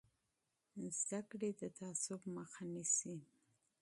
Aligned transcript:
تعلیم 1.07 1.57
د 1.59 1.61
تعصب 1.77 2.21
مخه 2.35 2.63
نیسي. 2.73 3.15